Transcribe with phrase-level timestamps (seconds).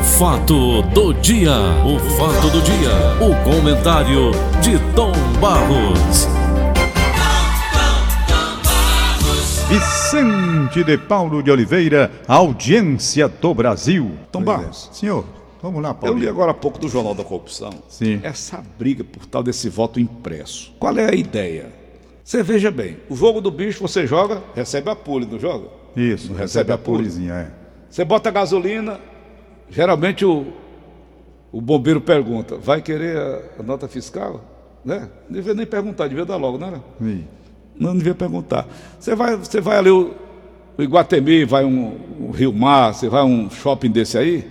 [0.00, 1.52] O fato do dia,
[1.84, 4.30] o fato do dia, o comentário
[4.62, 6.26] de Tom Barros.
[9.68, 14.12] Vicente de Paulo de Oliveira, audiência do Brasil.
[14.32, 14.88] Tom Barros.
[14.92, 15.24] Senhor,
[15.62, 16.18] vamos lá, Eu Paulo.
[16.18, 17.70] li agora há pouco do Jornal da Corrupção.
[17.88, 18.20] Sim.
[18.22, 20.72] Essa briga por tal desse voto impresso.
[20.78, 21.72] Qual é a ideia?
[22.24, 25.68] Você veja bem, o jogo do bicho você joga, recebe a pule, não joga?
[25.96, 26.98] Isso, Não recebe a pule.
[26.98, 27.50] pulizinha, é.
[27.90, 29.00] Você bota gasolina,
[29.70, 30.46] geralmente o,
[31.52, 34.44] o bombeiro pergunta, vai querer a, a nota fiscal?
[34.84, 35.08] Né?
[35.28, 36.80] Não devia nem perguntar, devia dar logo, né?
[37.00, 37.24] Ih,
[37.78, 38.66] Não devia perguntar.
[38.98, 40.14] Você vai, você vai ali o,
[40.78, 44.48] o Iguatemi, vai um, um Rio Mar, você vai um shopping desse aí,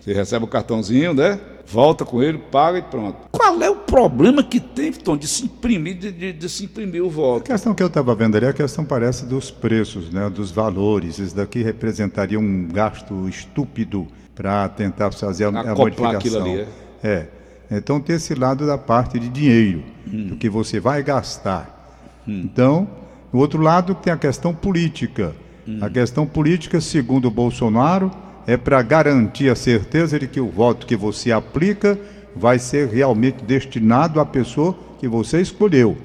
[0.00, 1.38] você recebe o cartãozinho, né?
[1.66, 3.16] Volta com ele, paga e pronto.
[3.30, 7.02] Qual é o problema que tem, Tom, de se imprimir, de, de- de se imprimir
[7.02, 7.44] o A voto?
[7.44, 11.18] questão que eu estava vendo ali, a questão parece dos preços, né, dos valores.
[11.18, 16.42] Isso daqui representaria um gasto estúpido para tentar fazer a, a modificação.
[16.42, 16.66] ali,
[17.02, 17.26] é.
[17.70, 22.22] Então tem esse lado da parte de dinheiro, do que você vai gastar.
[22.26, 22.86] Então,
[23.32, 25.34] o outro lado tem a questão política.
[25.80, 28.10] A questão política, segundo o Bolsonaro,
[28.46, 31.98] é para garantir a certeza de que o voto que você aplica
[32.34, 35.96] vai ser realmente destinado à pessoa que você escolheu.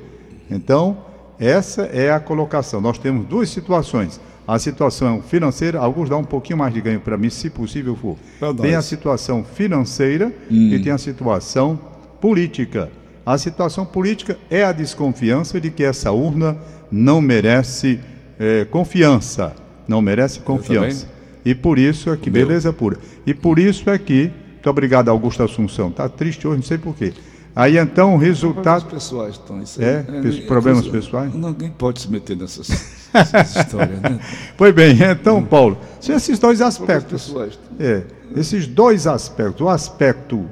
[0.49, 0.97] Então,
[1.39, 2.79] essa é a colocação.
[2.79, 4.19] Nós temos duas situações.
[4.47, 8.15] A situação financeira, alguns dão um pouquinho mais de ganho para mim, se possível for.
[8.39, 11.77] Pra Tem a situação financeira e tem a situação
[12.21, 12.89] política.
[13.25, 16.57] A situação política é a desconfiança de que essa urna
[16.89, 17.99] não merece
[18.39, 19.53] eh, confiança.
[19.85, 21.09] Não merece confiança.
[21.43, 22.47] E por isso é que, meu.
[22.47, 22.97] beleza pura.
[23.25, 25.89] E por isso é que, muito obrigado, Augusto Assunção.
[25.89, 27.13] Está triste hoje, não sei porquê.
[27.59, 28.85] Aí então o Problemas resultado.
[28.85, 29.87] pessoais, Tom, isso aí.
[29.87, 30.03] É?
[30.21, 31.33] Pes- problemas pessoais?
[31.33, 32.69] Ninguém pode se meter nessas,
[33.13, 34.19] nessas histórias, né?
[34.55, 37.23] Pois bem, então, Paulo, são esses dois Problemas aspectos.
[37.27, 37.59] pessoais.
[37.79, 38.03] É,
[38.35, 40.45] esses dois aspectos, o aspecto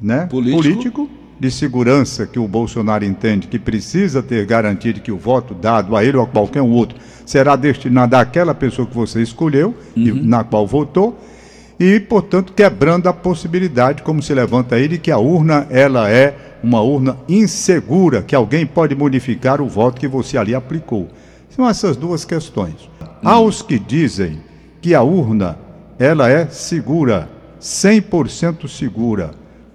[0.00, 1.10] né, Político.
[1.40, 5.96] de segurança que o Bolsonaro entende que precisa ter garantia de que o voto dado
[5.96, 10.12] a ele ou a qualquer um outro será destinado àquela pessoa que você escolheu e
[10.12, 11.18] na qual votou
[11.78, 16.34] e, portanto, quebrando a possibilidade, como se levanta aí, de que a urna ela é
[16.62, 21.08] uma urna insegura, que alguém pode modificar o voto que você ali aplicou.
[21.50, 22.88] São essas duas questões.
[23.22, 24.40] Há os que dizem
[24.80, 25.58] que a urna
[25.98, 27.28] ela é segura,
[27.60, 29.32] 100% segura.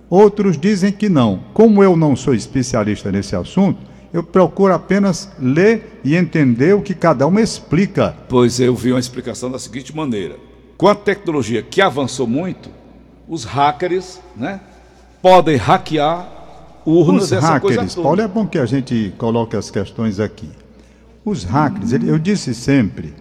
[0.09, 1.40] Outros dizem que não.
[1.53, 3.79] Como eu não sou especialista nesse assunto,
[4.13, 8.16] eu procuro apenas ler e entender o que cada um explica.
[8.28, 10.35] Pois eu vi uma explicação da seguinte maneira:
[10.81, 12.67] com a tecnologia que avançou muito,
[13.29, 14.59] os hackers, né,
[15.21, 16.27] podem hackear
[16.83, 18.03] urnas Os essa coisa hackers, toda.
[18.07, 20.49] Paulo, é bom que a gente coloque as questões aqui.
[21.23, 23.13] Os hackers, ele- eu disse sempre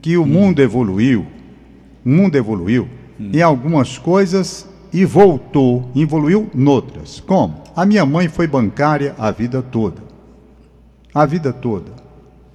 [0.00, 1.26] que o mundo evoluiu,
[2.06, 7.18] o mundo evoluiu em algumas coisas e voltou, evoluiu noutras.
[7.18, 7.64] Como?
[7.74, 10.00] A minha mãe foi bancária a vida toda.
[11.12, 11.90] A vida toda.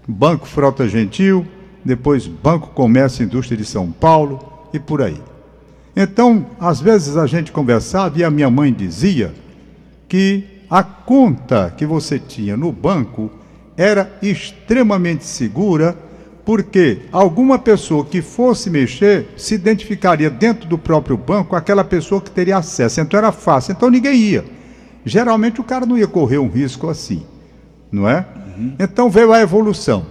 [0.07, 1.45] Banco Frota Gentil,
[1.83, 5.21] depois Banco Comércio e Indústria de São Paulo e por aí.
[5.95, 9.33] Então, às vezes a gente conversava e a minha mãe dizia
[10.09, 13.29] que a conta que você tinha no banco
[13.77, 15.95] era extremamente segura,
[16.43, 22.31] porque alguma pessoa que fosse mexer se identificaria dentro do próprio banco aquela pessoa que
[22.31, 22.99] teria acesso.
[22.99, 24.45] Então era fácil, então ninguém ia.
[25.05, 27.23] Geralmente o cara não ia correr um risco assim,
[27.91, 28.25] não é?
[28.79, 30.05] Então veio a evolução.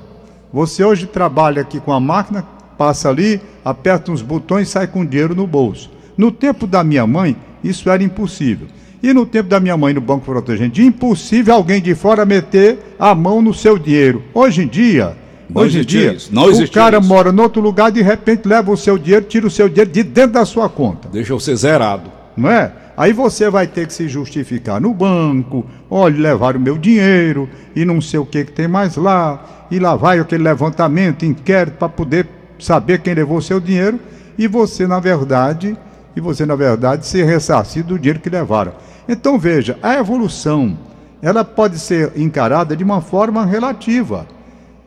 [0.52, 2.46] Você hoje trabalha aqui com a máquina,
[2.76, 5.90] passa ali, aperta uns botões e sai com dinheiro no bolso.
[6.16, 8.66] No tempo da minha mãe, isso era impossível.
[9.02, 13.14] E no tempo da minha mãe no Banco Protegente, impossível alguém de fora meter a
[13.14, 14.22] mão no seu dinheiro.
[14.32, 15.16] Hoje em dia,
[15.50, 17.08] Não hoje em dia, isso, não o cara isso.
[17.08, 20.02] mora em outro lugar, de repente leva o seu dinheiro, tira o seu dinheiro de
[20.04, 22.10] dentro da sua conta Deixa eu ser zerado.
[22.36, 22.72] não é?
[22.96, 27.84] Aí você vai ter que se justificar no banco, olha, levaram o meu dinheiro e
[27.84, 31.88] não sei o que que tem mais lá, e lá vai aquele levantamento, inquérito para
[31.88, 32.26] poder
[32.62, 33.98] saber quem levou o seu dinheiro
[34.38, 35.76] e você na verdade,
[36.14, 38.72] e você na verdade ser ressarcido do dinheiro que levaram.
[39.08, 40.78] Então veja, a evolução,
[41.20, 44.26] ela pode ser encarada de uma forma relativa.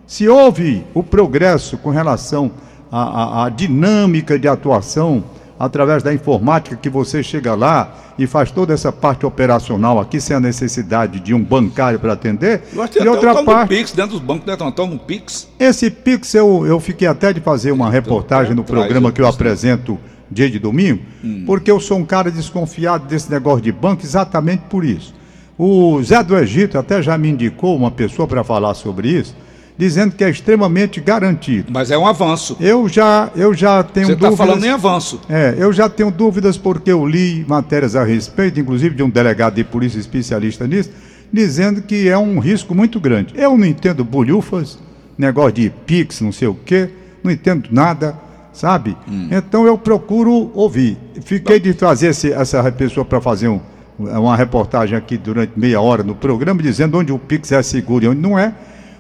[0.08, 2.52] Se houve o progresso com relação
[2.92, 5.24] à, à- à dinâmica de atuação
[5.60, 10.36] através da informática que você chega lá e faz toda essa parte operacional aqui sem
[10.36, 14.56] a necessidide de um bancário para atender, e outra parte, Pix dentro dos bancos, né?
[14.56, 15.48] Tom, no Pix.
[15.60, 19.28] esse Pix eu, eu fiquei até de fazer uma reportagem no traz programa que eu
[19.28, 19.98] apresento
[20.30, 21.04] dia de domingo,
[21.46, 25.14] porque eu sou um cara desconfiado desse negócio de banco exatamente por isso.
[25.58, 29.36] O Zé do Egito até já me indicou uma pessoa para falar sobre isso,
[29.78, 31.72] dizendo que é extremamente garantido.
[31.72, 32.56] Mas é um avanço.
[32.60, 34.48] Eu já, eu já tenho Você está dúvidas.
[34.48, 35.20] falando em avanço.
[35.30, 39.56] É, eu já tenho dúvidas porque eu li matérias a respeito, inclusive de um delegado
[39.56, 40.90] de polícia especialista nisso,
[41.32, 43.34] dizendo que é um risco muito grande.
[43.36, 44.80] Eu não entendo bolhufas,
[45.18, 46.90] negócio de Pix, não sei o quê,
[47.24, 48.16] não entendo nada,
[48.54, 48.96] sabe?
[49.30, 50.98] Então eu procuro ouvir.
[51.26, 53.60] Fiquei de trazer esse- essa pessoa para fazer um-
[54.00, 58.08] uma reportagem aqui durante meia hora no programa, dizendo onde o Pix é seguro e
[58.08, 58.54] onde não é,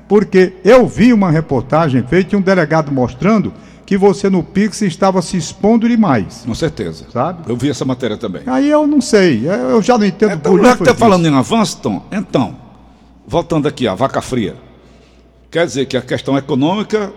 [0.07, 3.53] porque eu vi uma reportagem feita e um delegado mostrando
[3.85, 7.05] que você no Pix estava se expondo demais, Com certeza.
[7.11, 7.43] sabe?
[7.47, 8.41] Eu vi essa matéria também.
[8.47, 11.77] Aí eu não sei, eu já não entendo Então, já que está falando em avanço,
[11.81, 12.55] Tom, então,
[13.27, 14.55] voltando aqui, a vaca fria.
[15.51, 17.13] Quer dizer que a questão econômica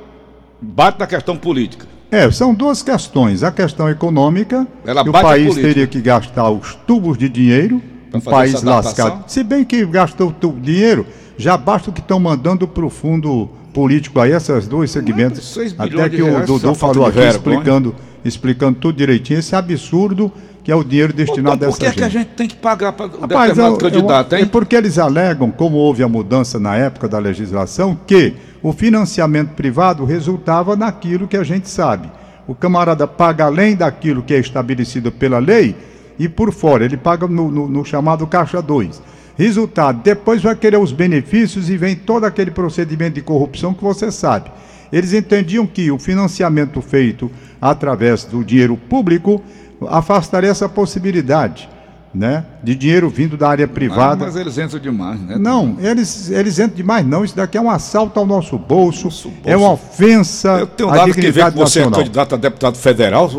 [0.61, 1.87] bate na questão política.
[2.11, 3.43] É, são duas questões.
[3.43, 7.83] A questão econômica, Ela que o país teria que gastar os tubos de dinheiro,
[8.13, 9.25] um país lascado.
[9.27, 11.07] Se bem que gastou o dinheiro,
[11.37, 15.57] já basta o que estão mandando para o fundo político aí, esses dois segmentos.
[15.79, 17.31] Até que o Dudu falou aqui, vergonha.
[17.31, 17.95] explicando,
[18.25, 20.33] explicando tudo direitinho, esse absurdo
[20.65, 22.29] que é o dinheiro destinado Então, a por essa que, é que a gente.
[22.29, 24.45] gente tem que pagar para Rapaz, determinado eu- candidato, eu- hein?
[24.45, 29.51] É porque eles alegam, como houve a mudança na época da legislação, que o financiamento
[29.55, 32.11] privado resultava naquilo que a gente sabe.
[32.47, 35.75] O camarada paga além daquilo que é estabelecido pela lei
[36.19, 36.85] e por fora.
[36.85, 39.03] Ele paga no, no- no chamado Caixa 2.
[39.37, 44.11] Resultado, depois vai querer os benefícios e vem todo aquele procedimento de corrupção que você
[44.11, 44.51] sabe.
[44.93, 47.31] Eles entendiam que o financiamento feito
[47.61, 49.41] através do dinheiro público
[49.87, 51.69] afastaria essa possibilidade,
[52.13, 54.25] né, de dinheiro vindo da área privada.
[54.25, 55.37] Ah, mas eles entram demais, né?
[55.39, 57.25] Não, eles, eles entram demais não.
[57.25, 59.43] Isso daqui é um assalto ao nosso bolso, Nosso bolso.
[59.49, 62.01] é uma ofensa Eu tenho dado que ver que você é nacional.
[62.01, 63.31] candidato a deputado federal,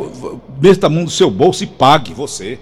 [0.61, 2.57] meta a mão do seu bolso e pague você.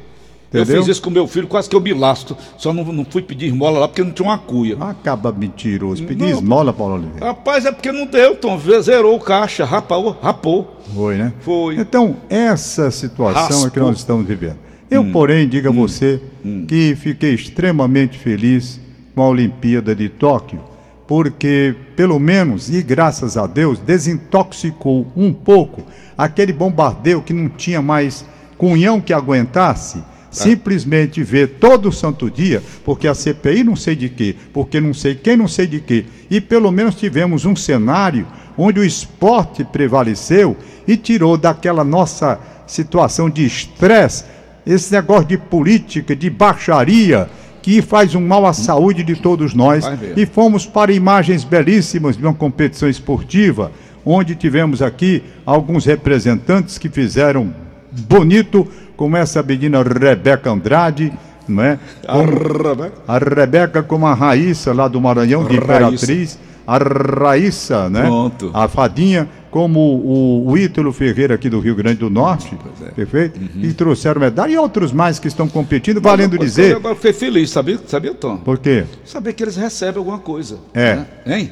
[0.53, 0.81] Eu Entendeu?
[0.81, 2.37] fiz isso com meu filho, quase que eu me lastro.
[2.57, 4.77] Só não, não fui pedir esmola lá porque não tinha uma cuia.
[4.79, 6.03] Acaba mentiroso.
[6.05, 6.29] Pedir Não.
[6.29, 7.25] esmola, Paulo Oliveira.
[7.25, 8.57] Rapaz, é porque não deu, Tom.
[8.81, 10.77] Zerou o caixa, rapou, rapou.
[10.95, 11.33] Foi, né?
[11.41, 11.75] Foi.
[11.75, 13.79] Então, essa situação é que.
[13.79, 13.83] Hum.
[13.83, 14.57] nós estamos vivendo.
[14.89, 16.21] Eu, porém, digo a você
[16.65, 18.79] que fiquei extremamente feliz
[19.13, 20.61] com a Olimpíada de Tóquio,
[21.05, 25.83] porque, pelo menos, e graças a Deus, desintoxicou um pouco
[26.17, 28.25] aquele bombardeio que não tinha mais
[28.57, 30.01] cunhão que aguentasse.
[30.43, 35.15] Simplesmente ver todo santo dia, porque a CPI não sei de quê, porque não sei
[35.15, 36.05] quem não sei de quê.
[36.29, 40.57] E pelo menos tivemos um cenário onde o esporte prevaleceu
[40.87, 44.23] e tirou daquela nossa situação de estresse
[44.65, 47.29] esse negócio de política, de baixaria,
[47.61, 49.85] que faz um mal à saúde de todos nós.
[50.15, 53.71] E fomos para imagens belíssimas de uma competição esportiva,
[54.05, 57.53] onde tivemos aqui alguns representantes que fizeram
[57.91, 61.13] bonito, como essa menina Rebeca Andrade,
[61.47, 61.79] não é?
[62.05, 65.63] Como- a Rebeca como a Raíssa lá do Maranhão, de Raíssa.
[65.63, 66.39] Imperatriz.
[66.65, 68.01] A Raíssa, né?
[68.01, 68.51] Pronto.
[68.53, 72.91] A Fadinha, como o, o Ítalo Ferreira aqui do Rio Grande do Norte, é.
[72.91, 73.39] perfeito?
[73.55, 74.51] E trouxeram medalha.
[74.51, 76.73] E outros mais que estão competindo, valendo dizer.
[76.83, 78.35] Eu fiquei feliz, sabia, sabia Tom?
[78.37, 78.83] Por quê?
[79.05, 80.57] Saber que eles recebem alguma coisa.
[80.73, 80.95] É.
[80.95, 81.05] né?
[81.25, 81.51] Hein?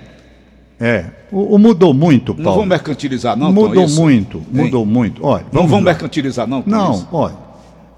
[0.80, 1.06] É.
[1.32, 2.60] O, o mudou muito, Não Paulo.
[2.60, 4.46] vão mercantilizar, não, mudou muito, Hein?
[4.52, 5.26] mudou muito.
[5.26, 5.86] Olha, Não vão lá.
[5.86, 7.08] mercantilizar, não, Tom, Não, isso?
[7.12, 7.36] olha,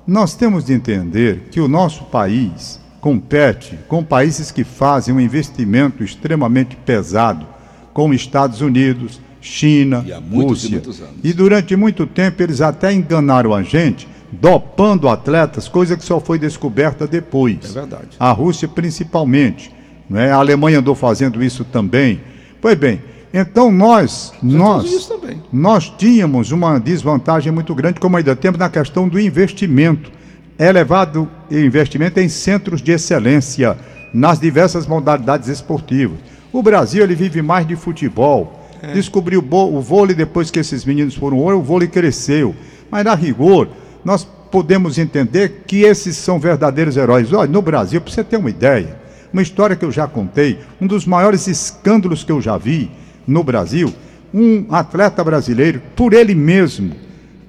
[0.05, 6.03] nós temos de entender que o nosso país compete com países que fazem um investimento
[6.03, 7.45] extremamente pesado,
[7.93, 11.05] como Estados Unidos, China, E muitos e Rússia.
[11.05, 11.15] anos.
[11.23, 16.37] E durante muito tempo eles até enganaram a gente, dopando atletas, coisa que só foi
[16.37, 17.57] descoberta depois.
[17.63, 18.09] É verdade.
[18.19, 19.71] A Rússia principalmente,
[20.09, 20.31] não é?
[20.31, 22.21] A Alemanha andou fazendo isso também.
[22.61, 23.01] Pois bem,
[23.33, 25.11] então nós, nós,
[25.51, 30.11] nós tínhamos uma desvantagem muito grande, como ainda temos na questão do investimento.
[30.57, 33.77] É levado investimento em centros de excelência
[34.13, 36.17] nas diversas modalidades esportivas.
[36.51, 38.67] O Brasil ele vive mais de futebol.
[38.93, 42.55] Descobriu o vôlei depois que esses meninos foram ouro, o vôlei cresceu.
[42.89, 43.67] Mas a rigor,
[44.03, 47.31] nós podemos entender que esses são verdadeiros heróis.
[47.33, 48.97] Olha, no Brasil, para você ter uma ideia,
[49.31, 52.89] uma história que eu já contei, um dos maiores escândalos que eu já vi
[53.27, 53.93] no Brasil,
[54.33, 56.91] um atleta brasileiro, por ele mesmo,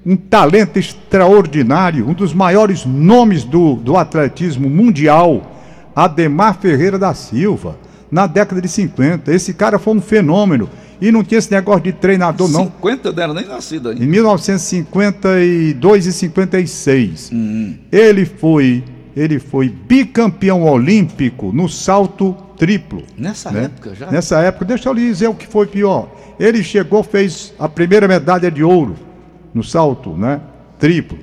[0.07, 5.53] um talento extraordinário, um dos maiores nomes do, do atletismo mundial,
[5.95, 7.77] Ademar Ferreira da Silva,
[8.11, 9.31] na década de 50.
[9.33, 10.69] Esse cara foi um fenômeno.
[11.01, 12.65] E não tinha esse negócio de treinador, não.
[12.65, 14.07] 50 dela nem nascida Em ainda.
[14.07, 17.75] 1952 e 56, Hum.
[17.93, 18.83] ele foi
[19.19, 23.03] ele foi bicampeão olímpico no salto triplo.
[23.17, 23.65] Nessa né?
[23.65, 24.11] época já?
[24.11, 26.09] Nessa época, deixa eu lhe dizer o que foi pior.
[26.39, 28.95] Ele chegou, fez a primeira medalha de ouro
[29.53, 30.41] no salto, né?
[30.79, 31.19] Triplo.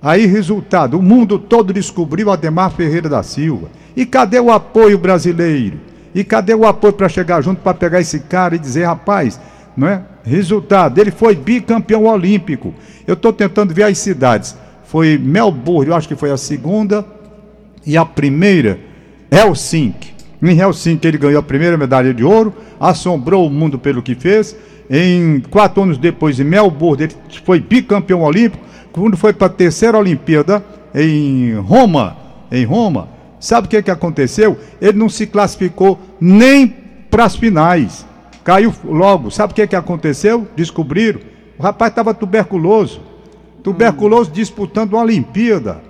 [0.00, 3.70] Aí, resultado, o mundo todo descobriu Ademar Ferreira da Silva.
[3.96, 5.80] E cadê o apoio brasileiro?
[6.14, 9.40] E cadê o apoio para chegar junto para pegar esse cara e dizer, rapaz,
[9.74, 10.02] não é?
[10.22, 12.74] Resultado, ele foi bicampeão olímpico.
[13.06, 14.54] Eu estou tentando ver as cidades.
[14.84, 17.04] Foi Melbourne, eu acho que foi a segunda,
[17.86, 18.78] e a primeira,
[19.30, 20.14] Helsinki.
[20.42, 24.56] Em Helsinki ele ganhou a primeira medalha de ouro, assombrou o mundo pelo que fez.
[24.90, 28.64] Em quatro anos depois, em Melbourne, ele foi bicampeão olímpico.
[28.92, 32.16] Quando foi para a terceira Olimpíada, em Roma,
[32.50, 33.08] em Roma,
[33.38, 34.58] sabe o que, que aconteceu?
[34.80, 36.74] Ele não se classificou nem
[37.10, 38.06] para as finais.
[38.42, 39.30] Caiu logo.
[39.30, 40.46] Sabe o que, que aconteceu?
[40.56, 41.20] Descobriram.
[41.58, 43.00] O rapaz estava tuberculoso.
[43.62, 45.87] Tuberculoso disputando uma Olimpíada.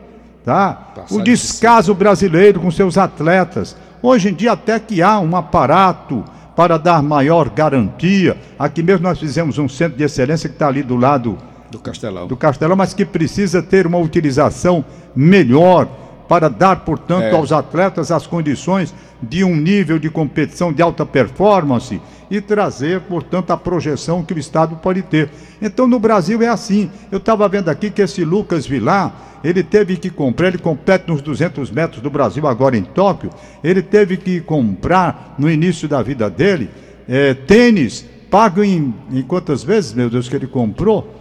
[0.48, 1.04] Tá?
[1.10, 3.76] o descaso brasileiro com seus atletas.
[4.00, 6.24] Hoje em dia até que há um aparato
[6.56, 8.34] para dar maior garantia.
[8.58, 11.36] Aqui mesmo nós fizemos um centro de excelência que está ali do lado
[11.70, 12.26] do Castelão.
[12.26, 14.82] Do Castelão, mas que precisa ter uma utilização
[15.14, 15.86] melhor
[16.26, 17.30] para dar, portanto, é.
[17.30, 23.50] aos atletas as condições de um nível de competição de alta performance e trazer, portanto,
[23.50, 25.30] a projeção que o Estado pode ter.
[25.60, 26.90] Então, no Brasil é assim.
[27.10, 31.22] Eu estava vendo aqui que esse Lucas Vilar, ele teve que comprar, ele compete nos
[31.22, 33.30] 200 metros do Brasil, agora em Tóquio,
[33.62, 36.68] ele teve que comprar, no início da vida dele,
[37.08, 41.14] é, tênis, pago em, em quantas vezes, meu Deus, que ele comprou?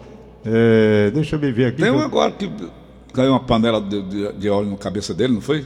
[0.46, 1.82] É, deixa eu ver aqui.
[1.82, 2.50] Tem um agora que
[3.14, 5.66] caiu uma panela de, de, de óleo na cabeça dele, não foi?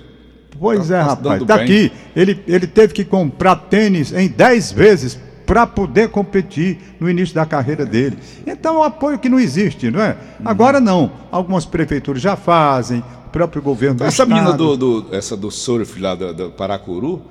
[0.60, 1.44] Pois tá, é, rapaz.
[1.44, 1.92] Tá aqui.
[2.16, 7.46] Ele, ele teve que comprar tênis em 10 vezes para poder competir no início da
[7.46, 8.18] carreira dele.
[8.48, 10.12] Então é um apoio que não existe, não é?
[10.40, 10.48] Uhum.
[10.48, 11.12] Agora não.
[11.30, 16.00] Algumas prefeituras já fazem, o próprio governo do Essa menina do, do, essa do surf
[16.00, 17.22] lá do, do, Paracuru,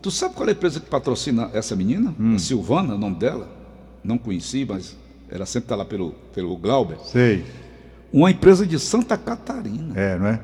[0.00, 2.14] tu sabe qual é a empresa que patrocina essa menina?
[2.18, 2.36] Hum.
[2.36, 3.48] A Silvana, o nome dela?
[4.04, 4.96] Não conheci, mas
[5.28, 6.98] ela sempre está lá pelo, pelo Glauber.
[7.04, 7.44] Sei.
[8.12, 9.98] Uma empresa de Santa Catarina.
[9.98, 10.40] É, não é?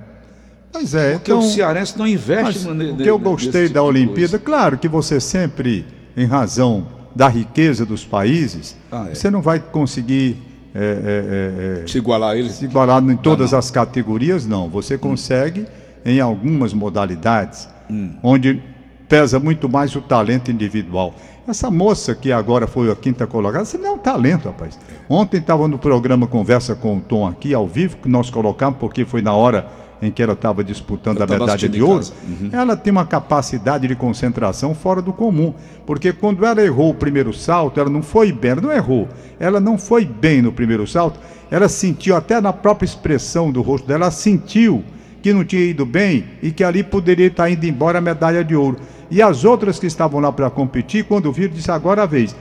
[0.72, 1.14] Pois é.
[1.14, 4.78] Porque então, o cearense não investe no, O que eu gostei da tipo Olimpíada, claro
[4.78, 5.84] que você sempre,
[6.16, 9.14] em razão da riqueza dos países, ah, é.
[9.14, 10.36] você não vai conseguir
[10.74, 12.52] é, é, é, é se igualar eles?
[12.52, 14.68] Se igualar em todas ah, as categorias, não.
[14.68, 15.66] Você consegue hum.
[16.04, 18.12] em algumas modalidades, hum.
[18.22, 18.62] onde
[19.08, 21.14] pesa muito mais o talento individual.
[21.48, 24.78] Essa moça que agora foi a quinta colocada, você não é um talento, rapaz.
[25.08, 29.04] Ontem estava no programa Conversa com o Tom aqui, ao vivo, que nós colocamos, porque
[29.04, 29.66] foi na hora
[30.02, 32.04] em que ela estava disputando Eu a medalha de ouro.
[32.26, 32.48] Uhum.
[32.52, 35.54] Ela tem uma capacidade de concentração fora do comum.
[35.84, 39.08] Porque quando ela errou o primeiro salto, ela não foi bem, ela não errou.
[39.38, 41.20] Ela não foi bem no primeiro salto.
[41.50, 44.82] Ela sentiu, até na própria expressão do rosto dela, ela sentiu
[45.20, 48.56] que não tinha ido bem e que ali poderia estar indo embora a medalha de
[48.56, 48.78] ouro.
[49.10, 52.34] E as outras que estavam lá para competir, quando viram, disse agora a vez.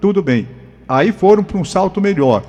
[0.00, 0.46] Tudo bem.
[0.86, 2.44] Aí foram para um salto melhor.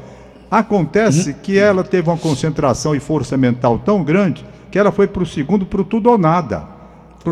[0.52, 1.36] Acontece uhum.
[1.42, 5.26] que ela teve uma concentração e força mental tão grande que ela foi para o
[5.26, 6.68] segundo, para o tudo ou nada.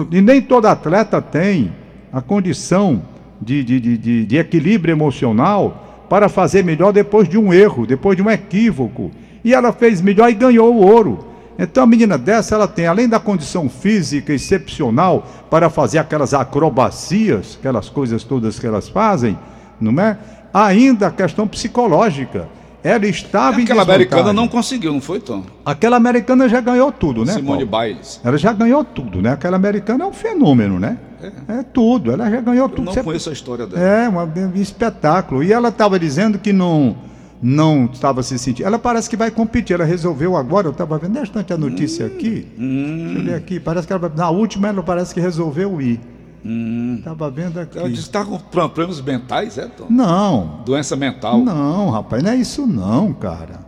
[0.09, 1.73] E nem todo atleta tem
[2.13, 3.01] a condição
[3.41, 8.23] de, de, de, de, equilíbrio emocional para fazer melhor depois de um erro, depois de
[8.23, 9.11] um equívoco.
[9.43, 11.25] E ela fez melhor e ganhou o ouro.
[11.57, 17.57] Então a menina dessa, ela tem, além da condição física excepcional para fazer aquelas acrobacias,
[17.59, 19.37] aquelas coisas todas que elas fazem,
[19.79, 20.17] não é?
[20.53, 22.47] Ainda a questão psicológica.
[22.83, 25.43] Ela estava Aquela americana não conseguiu, não foi, Tom?
[25.65, 27.33] Aquela americana já ganhou tudo, né?
[27.33, 28.21] Simone Biles.
[28.23, 29.33] Ela já ganhou tudo, né?
[29.33, 30.97] Aquela americana é um fenômeno, né?
[31.21, 32.85] É, é tudo, ela já ganhou Eu tudo.
[32.85, 33.03] não Você...
[33.03, 33.81] conheço a história dela.
[33.81, 35.43] É, um, um espetáculo.
[35.43, 36.95] E ela estava dizendo que não
[37.41, 38.65] não estava se sentindo.
[38.65, 39.73] Ela parece que vai competir.
[39.73, 42.47] Ela resolveu agora, eu estava vendo bastante a notícia hum, aqui.
[42.57, 43.03] Hum.
[43.05, 43.59] Deixa eu ver aqui.
[43.59, 45.99] Parece que ela, na última ela parece que resolveu ir.
[46.43, 47.31] Estava hum.
[47.31, 47.77] vendo aqui.
[47.77, 49.87] Ela está com problemas mentais, é, Tom?
[49.89, 50.61] Não.
[50.65, 51.39] Doença mental?
[51.39, 53.67] Não, rapaz, não é isso não, cara.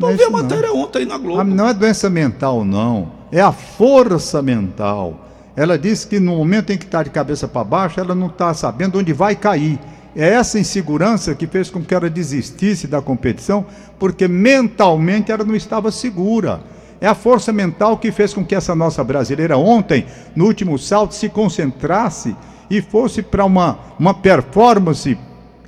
[0.00, 0.78] Eu é vi a matéria não.
[0.78, 1.40] ontem na Globo.
[1.40, 3.12] Ah, não é doença mental, não.
[3.30, 5.26] É a força mental.
[5.54, 8.52] Ela disse que no momento em que está de cabeça para baixo, ela não está
[8.52, 9.78] sabendo onde vai cair.
[10.14, 13.66] É essa insegurança que fez com que ela desistisse da competição,
[13.98, 16.60] porque mentalmente ela não estava segura.
[17.00, 21.14] É a força mental que fez com que essa nossa brasileira ontem, no último salto,
[21.14, 22.34] se concentrasse
[22.70, 25.16] e fosse para uma, uma performance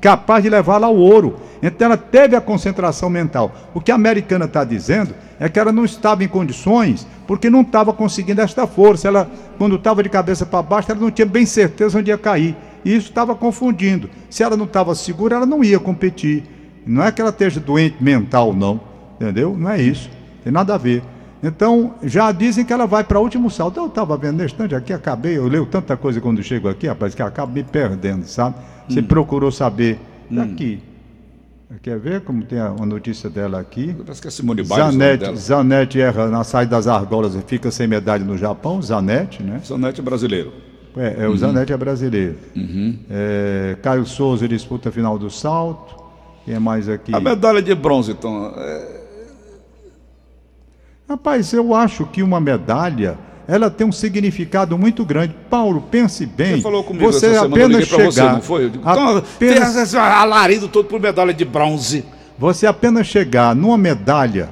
[0.01, 1.37] capaz de levá-la ao ouro.
[1.63, 3.53] Então ela teve a concentração mental.
[3.75, 7.63] O que a americana está dizendo é que ela não estava em condições, porque não
[7.63, 9.09] estava conseguindo esta força.
[9.09, 12.57] Ela, quando estava de cabeça para baixo, ela não tinha bem certeza onde ia cair.
[12.85, 14.09] E isso estava confundindo.
[14.31, 16.45] Se ela não estava segura, ela não ia competir.
[16.87, 18.81] Não é que ela esteja doente mental, não.
[19.21, 19.57] Entendeu?
[19.59, 20.09] Não é isso.
[20.45, 21.03] Tem nada a ver.
[21.43, 23.79] Então, já dizem que ela vai para o último salto.
[23.79, 27.15] Eu estava vendo nesse instante aqui, acabei, eu leio tanta coisa quando chego aqui, rapaz,
[27.15, 28.57] que acabo me perdendo, sabe?
[28.89, 29.05] Você hum.
[29.05, 29.99] procurou saber.
[30.31, 30.41] Hum.
[30.41, 30.83] Aqui.
[31.83, 33.95] Quer ver como tem uma notícia dela aqui?
[33.95, 34.77] Parece que é Simone Biles.
[34.77, 38.81] Zanetti, Zanetti erra na saída das argolas e fica sem medalha no Japão.
[38.81, 39.61] Zanetti, né?
[39.65, 40.53] Zanetti é brasileiro.
[40.97, 42.37] É, é o Zanetti é brasileiro.
[43.11, 45.95] É, Caio Souza disputa a final do salto.
[46.45, 47.15] Quem é mais aqui?
[47.15, 48.53] A medalha de bronze, então.
[48.57, 48.98] é-
[51.09, 55.35] Rapaz, eu acho que uma medalha ela tem um significado muito grande.
[55.49, 56.57] Paulo, pense bem.
[56.57, 58.65] Você falou comigo você essa semana, apenas chegar, você, não foi?
[58.65, 62.05] Eu digo, então, apenas, tem esse alarido todo por medalha de bronze.
[62.39, 64.51] Você apenas chegar numa medalha,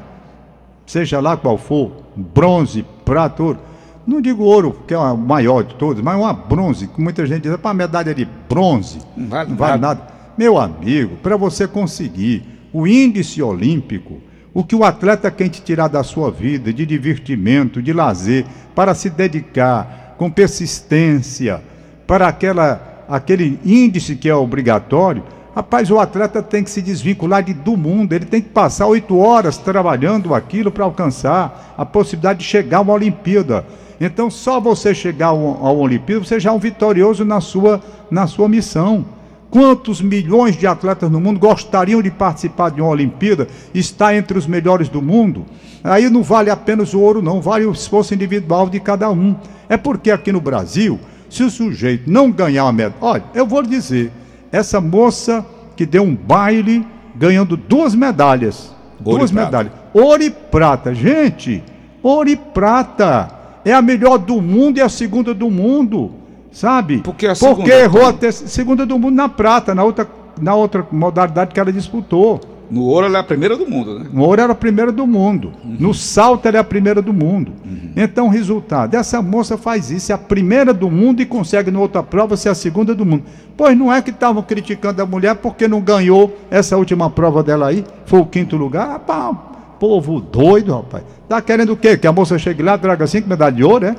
[0.87, 3.59] seja lá qual for, bronze, prata, ouro,
[4.07, 7.43] não digo ouro, que é a maior de todas, mas uma bronze, que muita gente
[7.43, 10.01] diz, para medalha de bronze, Não vale não vale nada.
[10.01, 10.15] nada.
[10.39, 14.21] Meu amigo, para você conseguir o índice olímpico,
[14.57, 18.95] o que o atleta quer te tirar da sua vida, de divertimento, de lazer, para
[18.95, 21.63] se dedicar com persistência
[22.07, 25.23] para aquela, aquele índice que é obrigatório,
[25.55, 29.19] rapaz, o atleta tem que se desvincular de, do mundo, ele tem que passar oito
[29.19, 33.63] horas trabalhando aquilo para alcançar a possibilidade de chegar a uma Olimpíada.
[34.01, 37.79] Então, só você chegar ao, ao Olimpíada, você já é um vitorioso na sua,
[38.11, 39.05] na sua missão.
[39.50, 44.47] Quantos milhões de atletas no mundo gostariam de participar de uma Olimpíada, estar entre os
[44.47, 45.47] melhores do mundo?
[45.83, 49.37] Aí não vale apenas o ouro, não, vale o esforço individual de cada um.
[49.69, 50.99] É porque aqui no Brasil,
[51.31, 52.97] se o sujeito não ganhar uma medalha.
[53.00, 54.11] Olha, eu vou lhe dizer,
[54.50, 56.85] essa moça que deu um baile
[57.15, 58.75] ganhando duas medalhas.
[59.05, 59.73] Ouro duas medalhas.
[59.93, 60.95] Ouro e prata.
[60.95, 61.62] Gente,
[62.03, 63.31] ouro e prata.
[63.65, 66.12] É a melhor do mundo e a segunda do mundo.
[66.57, 67.03] Sabe?
[67.05, 68.09] Porque segunda, errou Tom?
[68.09, 70.09] a ter- segunda do mundo na prata, na outra,
[70.41, 72.41] na outra modalidade que ela disputou.
[72.71, 74.07] No ouro ela é a primeira do mundo, né?
[74.11, 75.53] No ouro era a primeira do mundo.
[75.63, 77.53] No salto ela é a primeira do mundo.
[77.95, 82.03] Então, resultado, essa moça faz isso, é a primeira do mundo e consegue na outra
[82.03, 83.25] prova ser a segunda do mundo.
[83.55, 87.67] Pois não é que estavam criticando a mulher porque não ganhou essa última prova dela
[87.69, 88.89] aí, foi o quinto lugar.
[88.89, 89.37] Rapaz,
[89.79, 91.05] povo doido, rapaz.
[91.29, 91.99] Tá querendo o quê?
[91.99, 93.95] Que a moça chegue lá, traga cinco medalhas de ouro, é?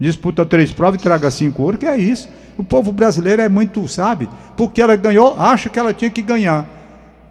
[0.00, 2.28] Disputa três provas e traga cinco ouro, que é isso.
[2.58, 4.28] O povo brasileiro é muito, sabe?
[4.56, 6.66] Porque ela ganhou, acha que ela tinha que ganhar.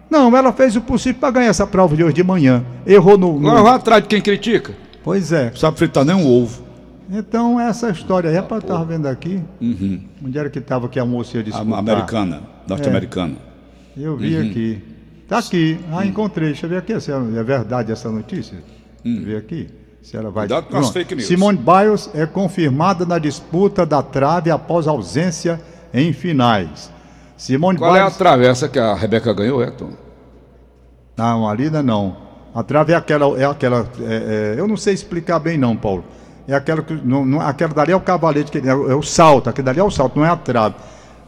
[0.08, 2.64] Não, ela fez o possível para ganhar essa prova de hoje de manhã.
[2.86, 3.40] Errou no.
[3.40, 4.72] no- Agora vai atrás de quem critica.
[5.02, 5.50] Pois é.
[5.50, 6.62] Não sabe fritar nem um ovo.
[7.10, 9.40] Então, essa história aí, rapaz, eu tava vendo aqui.
[9.60, 10.00] Uhum.
[10.24, 11.78] Onde era que tava que a moça disputar?
[11.78, 13.34] americana, norte-americana.
[13.96, 14.82] Eu vi aqui.
[15.28, 15.78] Tá aqui.
[15.92, 16.48] Ah, encontrei.
[16.50, 18.58] Deixa eu ver aqui se é é verdade essa notícia.
[19.04, 19.68] Deixa eu ver aqui.
[20.06, 20.46] Se ela vai.
[20.46, 21.26] Cuidado com as fake news.
[21.26, 25.60] Simone Biles é confirmada na disputa da trave após ausência
[25.92, 26.92] em finais.
[27.36, 28.16] Simone Qual é a Biles.
[28.16, 29.90] travessa que a Rebeca ganhou, é, Tom?
[31.16, 32.16] Não, ali ainda não.
[32.54, 33.36] A trave é aquela.
[33.36, 36.04] É aquela é- é- eu não sei explicar bem, não, Paulo.
[36.46, 36.94] É aquela que.
[36.94, 39.50] Não, não- aquela dali é o cavalete, que é, o- é o salto.
[39.50, 40.76] Aquele dali é o salto, não é a trave.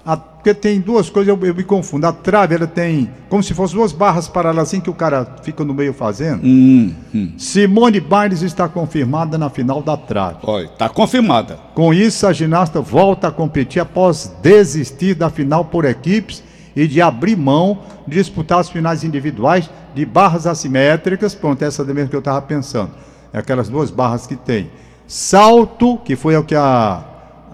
[0.09, 2.07] A- porque tem duas coisas, eu, eu me confundo.
[2.07, 3.11] A trave, ela tem.
[3.29, 6.41] Como se fossem duas barras paralelas assim que o cara fica no meio fazendo.
[6.45, 7.33] Hum, hum.
[7.37, 10.39] Simone Biles está confirmada na final da trave.
[10.45, 11.59] Olha, tá confirmada.
[11.75, 16.43] Com isso, a ginasta volta a competir após desistir da final por equipes
[16.75, 21.35] e de abrir mão de disputar as finais individuais de barras assimétricas.
[21.35, 22.93] Pronto, essa é mesmo que eu estava pensando.
[23.33, 24.71] É aquelas duas barras que tem.
[25.07, 27.03] Salto, que foi o que a,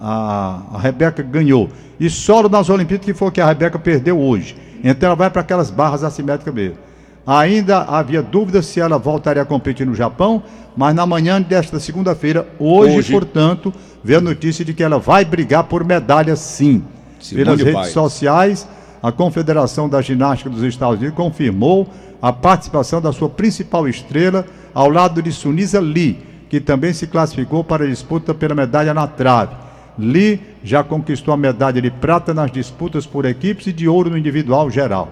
[0.01, 1.69] a, a Rebeca ganhou.
[1.99, 4.55] E solo nas Olimpíadas, que foi o que a Rebeca perdeu hoje.
[4.83, 6.77] Então ela vai para aquelas barras assimétricas mesmo.
[7.25, 10.43] Ainda havia dúvidas se ela voltaria a competir no Japão,
[10.77, 13.11] mas na manhã desta segunda-feira, hoje, Hoje.
[13.11, 16.83] portanto, veio a notícia de que ela vai brigar por medalha sim.
[17.19, 18.67] Simone Pelas redes sociais,
[19.01, 21.87] a Confederação da Ginástica dos Estados Unidos confirmou
[22.21, 27.63] a participação da sua principal estrela ao lado de Sunisa Lee, que também se classificou
[27.63, 29.64] para a disputa pela medalha na trave.
[29.97, 34.17] Lee já conquistou a medalha de prata nas disputas por equipes e de ouro no
[34.17, 35.09] individual geral.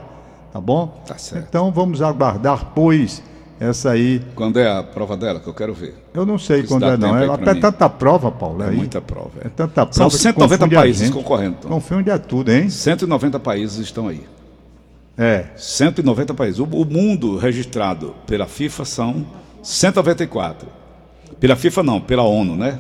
[0.51, 1.01] Tá bom?
[1.05, 1.45] Tá certo.
[1.49, 3.23] Então vamos aguardar, pois,
[3.59, 4.21] essa aí.
[4.35, 5.95] Quando é a prova dela que eu quero ver?
[6.13, 7.13] Eu não sei quando é, não.
[7.13, 8.61] aí É, é tanta prova, Paulo.
[8.63, 8.75] É aí.
[8.75, 9.31] muita prova.
[9.41, 9.49] É É.
[9.49, 9.93] tanta prova.
[9.93, 11.55] São que 190 confunde a países concorrendo.
[11.61, 11.69] Tom.
[11.69, 12.69] Confunde a tudo, hein?
[12.69, 14.21] 190 países estão aí.
[15.17, 15.45] É.
[15.55, 16.59] 190 países.
[16.59, 19.25] O, o mundo registrado pela FIFA são
[19.61, 20.67] 194.
[21.39, 22.79] Pela FIFA não, pela ONU, né?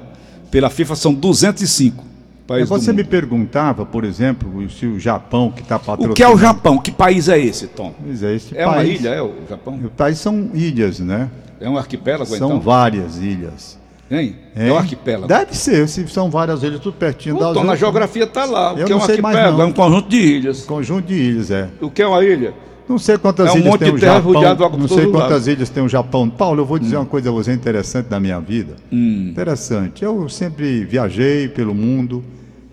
[0.53, 2.05] Pela FIFA são 205
[2.45, 6.11] países Você me perguntava, por exemplo, se o Japão que está patrocinando.
[6.11, 6.77] O que é o Japão?
[6.77, 7.91] Que país é esse, Tom?
[8.05, 9.79] Pois é, esse É uma país- ilha, é o Japão?
[9.83, 11.27] O país são ilhas, né?
[11.59, 12.59] É um arquipélago, São então?
[12.59, 13.79] várias ilhas.
[14.11, 14.35] Hein?
[14.55, 15.27] É, um arquipélago.
[15.27, 18.73] Deve ser, se são várias ilhas, tudo pertinho Pô, das Tom, na geografia está lá.
[18.75, 19.57] O Eu que é um arquipélago?
[19.57, 19.61] não.
[19.63, 20.65] É um conjunto de ilhas.
[20.65, 21.67] Conjunto de ilhas, é.
[21.81, 22.53] O que é uma ilha?
[22.87, 24.77] Não sei quantas É um ilhas monte tem de o terra Japão.
[24.77, 25.49] Não sei quantas lado.
[25.49, 26.29] ilhas tem o Japão.
[26.29, 28.75] Paulo, eu vou dizer uma coisa a você interessante da minha vida.
[28.91, 29.29] Hum.
[29.31, 30.03] Interessante.
[30.03, 32.23] Eu sempre viajei pelo mundo,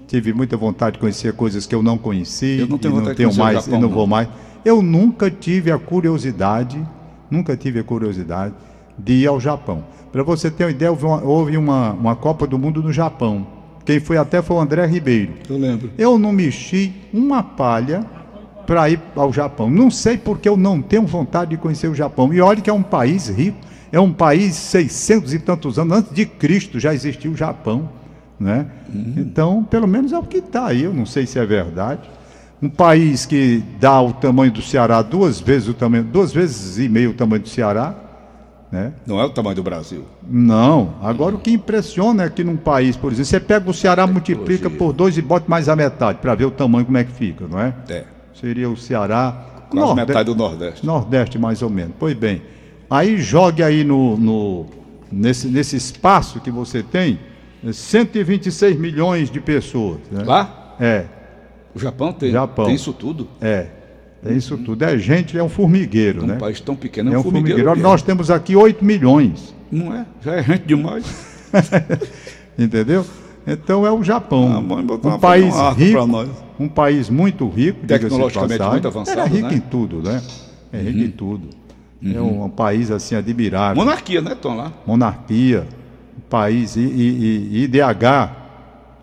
[0.08, 3.14] tive muita vontade de conhecer coisas que eu não conheci Eu não tenho e não
[3.14, 3.94] tenho mais Japão, e não não.
[3.94, 4.28] vou mais.
[4.64, 6.84] Eu nunca tive a curiosidade,
[7.30, 8.54] nunca tive a curiosidade
[8.98, 9.84] de ir ao Japão.
[10.12, 13.46] Para você ter uma ideia, houve uma, houve uma, uma Copa do Mundo no Japão.
[13.86, 15.32] Quem foi até foi o André Ribeiro.
[15.48, 15.90] Eu lembro.
[15.96, 18.04] Eu não mexi uma palha
[18.70, 19.68] para ir ao Japão.
[19.68, 22.32] Não sei porque eu não tenho vontade de conhecer o Japão.
[22.32, 23.58] E olha que é um país rico,
[23.90, 27.88] é um país 600 e tantos anos antes de Cristo já existiu o Japão,
[28.38, 28.68] né?
[29.16, 30.84] Então, pelo menos é o que está aí.
[30.84, 32.08] Eu não sei se é verdade.
[32.62, 36.88] Um país que dá o tamanho do Ceará duas vezes o tamanho, duas vezes e
[36.88, 37.92] meio o tamanho do Ceará,
[38.70, 38.92] né?
[39.04, 40.04] Não é o tamanho do Brasil.
[40.22, 40.94] Não.
[41.02, 44.70] Agora o que impressiona é que num país, por exemplo, você pega o Ceará, multiplica
[44.70, 47.48] por dois e bota mais a metade para ver o tamanho como é que fica,
[47.48, 47.74] não é?
[47.88, 48.19] É.
[48.40, 49.46] Seria o Ceará.
[49.70, 50.84] Quase Norde- metade do Nordeste.
[50.86, 51.92] Nordeste, mais ou menos.
[51.98, 52.42] Pois bem.
[52.88, 54.66] Aí jogue aí no, no-
[55.12, 57.20] nesse, nesse espaço que você tem,
[57.64, 59.98] eh, 126 milhões de pessoas.
[60.10, 60.24] Né?
[60.24, 61.04] Lá, É,
[61.74, 62.64] o Japão tem, Japão.
[62.66, 63.28] tem isso tudo.
[63.40, 63.66] é.
[64.22, 64.84] É isso tudo.
[64.84, 66.36] É gente, é um formigueiro, Um né?
[66.36, 67.62] país tão pequeno, É um formigueiro.
[67.62, 67.82] Olha, mesmo.
[67.82, 70.04] Nós temos aqui 8 milhões, Não é?
[70.22, 71.04] Já é gente demais.
[72.58, 73.04] entendeu?
[73.52, 74.52] Então é o Japão.
[74.52, 75.98] Ah, um país rico,
[76.58, 79.54] um país muito rico, Tecnologicamente muito avançado, É rico né?
[79.54, 80.22] em tudo, né?
[80.72, 81.48] É rico em tudo.
[82.02, 83.76] É um, um país assim admirável.
[83.76, 84.56] Monarquia, né, Tom?
[84.56, 84.72] Lá.
[84.86, 85.66] monarquia,
[86.16, 88.36] um país I- I- I- IDH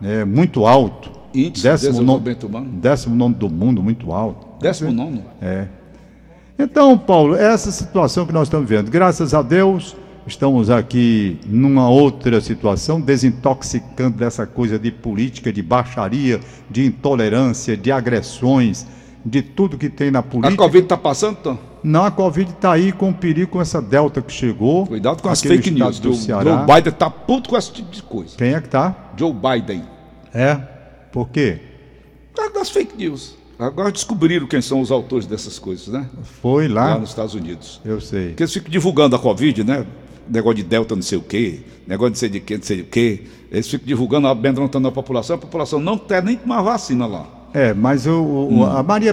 [0.02, 1.10] é, muito alto.
[1.34, 2.68] Índice de décimo, nono, desenvolvimento humano.
[2.80, 4.46] décimo nono do mundo, muito alto.
[4.60, 5.22] Décimo nono.
[5.42, 5.66] É.
[6.58, 9.94] Então, Paulo, essa situação que nós estamos vendo, graças a Deus,
[10.28, 17.90] estamos aqui numa outra situação, desintoxicando dessa coisa de política, de baixaria, de intolerância, de
[17.90, 18.86] agressões,
[19.24, 20.62] de tudo que tem na A política.
[20.62, 21.58] Covid está passando, Tom?
[21.82, 24.86] Não, a Covid está aí com perigo com essa Delta que chegou.
[24.86, 25.98] Cuidado com as fake news.
[25.98, 26.64] do O Ceará.
[26.66, 28.36] Joe Biden tá puto com esse tipo de coisa.
[28.36, 29.12] Quem é que tá?
[29.16, 29.84] Joe Biden.
[30.34, 30.56] É?
[31.12, 31.58] Por quê?
[32.32, 33.36] Por causa das fake news.
[33.58, 36.08] Agora descobriram quem são os autores dessas coisas, né?
[36.40, 36.90] Foi lá?
[36.94, 37.80] Lá nos Estados Unidos.
[37.84, 38.28] Eu sei.
[38.28, 39.84] Porque eles ficam divulgando a Covid, né?
[40.30, 42.84] Negócio de Delta não sei o quê, negócio de sei de quê, não sei o
[42.84, 43.22] quê.
[43.50, 47.26] Eles ficam divulgando, amedrontando a população, a população não quer nem tomar vacina lá.
[47.54, 49.12] É, mas o, o- a Maria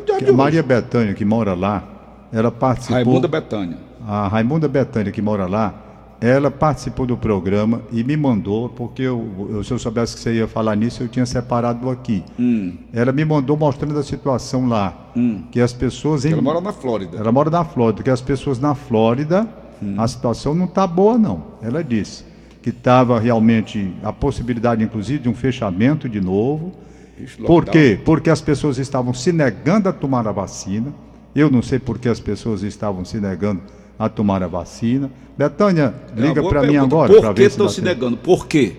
[0.00, 0.36] dia que de a.
[0.44, 1.84] Maria Bethânia que mora lá,
[2.32, 2.96] ela participou.
[2.96, 3.76] Raimunda Betânia.
[4.06, 5.74] A Raimunda Bethânia que mora lá,
[6.22, 10.32] ela participou do programa e me mandou, porque eu, eu- se eu soubesse que você
[10.36, 12.24] ia falar nisso, eu tinha separado aqui.
[12.38, 12.72] Hum.
[12.94, 15.10] Ela me mandou mostrando a situação lá,
[15.52, 17.18] que as pessoas em Ela mora na Flórida.
[17.18, 19.46] Ela mora na Flórida, que as pessoas na Flórida,
[19.84, 19.94] Hum.
[19.98, 21.42] a situação não está boa, não.
[21.62, 22.24] Ela disse
[22.62, 26.72] que estava realmente a possibilidade, inclusive, de um fechamento de novo.
[27.20, 28.00] Ixi, Por quê?
[28.04, 30.92] Porque as pessoas estavam se negando a tomar a vacina.
[31.34, 33.60] Eu não sei por que as pessoas estavam se negando
[33.98, 35.10] a tomar a vacina.
[35.36, 37.12] Betânia, É liga para mim agora.
[37.12, 37.88] Por que se estão se tempo.
[37.88, 38.16] negando?
[38.16, 38.76] Por quê?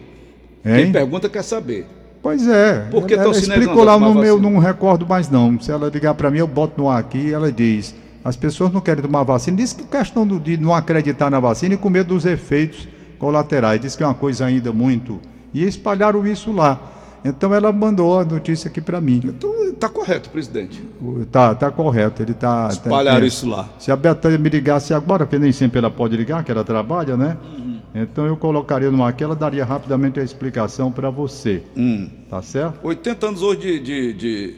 [0.65, 0.85] Hein?
[0.85, 1.85] Quem pergunta quer saber.
[2.21, 2.87] Pois é.
[2.89, 5.59] Por que estão se explicou negando a lá no meu, não recordo mais não.
[5.59, 7.93] Se ela ligar para mim, eu boto no ar aqui e ela diz:
[8.25, 9.55] as pessoas não querem tomar vacina.
[9.55, 12.87] Diz que questão de não acreditar na vacina e com medo dos efeitos
[13.19, 13.79] colaterais.
[13.79, 15.21] Diz que é uma coisa ainda muito.
[15.53, 16.91] E espalharam isso lá.
[17.23, 19.21] Então ela mandou a notícia aqui para mim.
[19.23, 20.83] Então está correto, presidente.
[21.01, 22.21] O- Tá, correto.
[22.23, 22.67] Ele tá.
[22.71, 23.69] Espalharam tá- isso lá.
[23.79, 27.15] Se a Betânia me ligasse agora, porque nem sempre ela pode ligar, que ela trabalha,
[27.15, 27.37] né?
[27.43, 27.79] Uhum.
[27.93, 31.63] Então eu colocaria numa aqui, ela daria rapidamente a explicação para você.
[31.77, 32.09] Hum.
[32.29, 32.79] Tá certo?
[32.83, 34.55] 80 anos hoje de, de, de...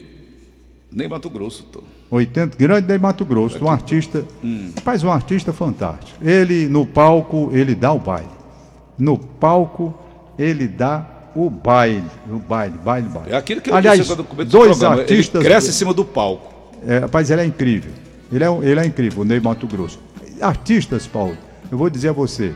[0.90, 1.82] Nem Mato Grosso, Tom.
[2.10, 4.72] 80, grande de Mato Grosso, um artista, Hum.
[4.82, 6.18] faz um artista fantástico.
[6.24, 8.28] Ele no palco, ele dá o baile.
[8.98, 9.94] No palco,
[10.38, 13.32] ele dá o baile, o baile, baile, baile.
[13.32, 15.02] É aquilo que eu Aliás, disse quando do dois programa.
[15.02, 16.52] artistas, Ele cresce em cima do palco.
[16.86, 17.92] é, rapaz, ele é incrível.
[18.32, 19.98] Ele é, ele é incrível, o Ney Mato Grosso.
[20.40, 21.36] Artistas, Paulo,
[21.70, 22.54] eu vou dizer a você,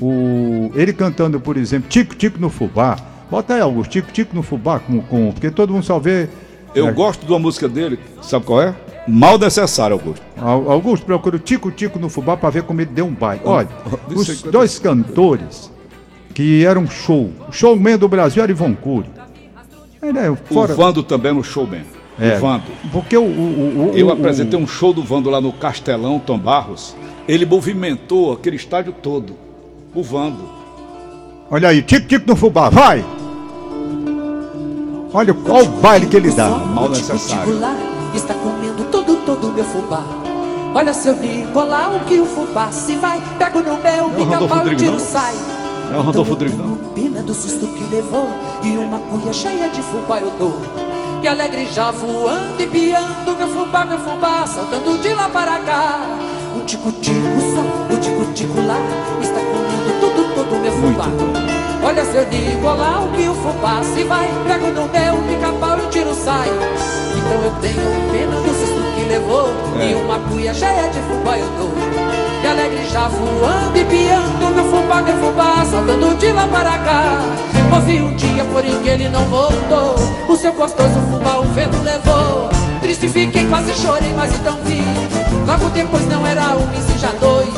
[0.00, 2.96] o, ele cantando, por exemplo, Tico Tico no Fubá.
[3.30, 6.28] Bota aí, Augusto, Tico Tico no Fubá, com, com, porque todo mundo só vê.
[6.74, 8.74] Eu é, gosto de uma música dele, sabe qual é?
[9.08, 10.22] Mal necessário, Augusto.
[10.36, 13.42] Au- Augusto procura o Tico Tico no Fubá para ver como ele deu um baile.
[13.44, 13.68] Olha,
[14.14, 15.70] os dois cantores
[16.34, 19.08] que eram show, o showman do Brasil era Ivon Cury.
[20.02, 20.72] Ele é fora.
[20.72, 21.82] O Vando também no showman.
[22.18, 22.64] é, O Vando.
[22.92, 23.22] Porque o.
[23.22, 26.94] o, o- Eu o- apresentei um show do Vando lá no Castelão, Tom Barros.
[27.28, 29.34] Ele movimentou aquele estádio todo.
[29.94, 30.48] O Vando.
[31.50, 33.04] Olha aí, Tico Tico no Fubá, vai!
[35.12, 36.48] Olha qual o baile que ele dá.
[36.50, 37.52] Mal O tico-tico necessário.
[38.14, 38.55] está todo
[39.56, 40.02] meu fubá.
[40.74, 43.22] Olha seu Nicolau que o fubá se vai.
[43.38, 45.34] Pego no meu Rodolfo pica-pau e o Rodrigo, tiro sai.
[45.90, 46.76] É o Rodolfo Então eu Rodrigo, não?
[46.92, 48.28] Pena do susto que levou
[48.62, 50.60] e uma cuia cheia de fubá eu dou.
[51.22, 56.00] Que alegre já voando e piando meu fubá, meu fubá, saltando de lá para cá.
[56.54, 58.76] O tico-tico só, o tico-tico lá
[59.22, 61.06] está comendo tudo, todo meu fubá.
[61.82, 64.28] Olha seu Nicolau que o fubá se vai.
[64.46, 66.48] Pego no meu pica-pau e o tiro sai.
[66.48, 69.48] Então eu tenho pena do susto levou
[69.80, 69.90] É.
[69.90, 71.70] E uma cuia cheia de fubá eu dou
[72.40, 77.46] Que alegre já voando e piando Meu fubá, meu fubá, saltando de lá para cá
[77.72, 79.96] Houve um dia, porém, que ele não voltou.
[80.28, 82.48] O seu gostoso fubá o vento levou.
[82.80, 84.82] Triste fiquei, quase chorei, mas então vi.
[85.46, 87.48] Logo depois não era um, e já dois.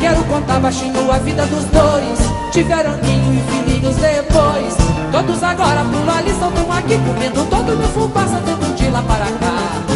[0.00, 2.52] Quero contar baixinho a vida dos dois.
[2.52, 4.74] Tiveram ninho e filhinhos depois.
[5.10, 9.93] Todos agora por ali, soltam aqui, comendo todo meu fubá, saltando de lá para cá.